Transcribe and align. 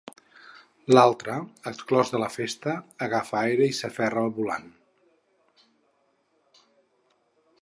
L'altre, 0.95 1.35
exclòs 1.73 2.13
de 2.15 2.21
la 2.25 2.31
festa, 2.37 2.75
agafa 3.09 3.43
aire 3.43 3.69
i 3.73 3.77
s'aferra 3.81 4.25
al 4.25 4.37
volant. 4.39 4.69